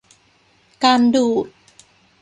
[0.83, 1.47] การดูด